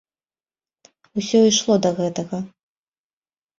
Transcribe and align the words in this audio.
Усё 1.21 1.39
ішло 1.51 1.75
да 1.85 1.89
гэтага. 2.01 2.43